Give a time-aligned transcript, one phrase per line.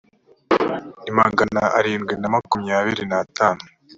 [1.03, 3.61] ni magana arindwi na makumyabiri natanu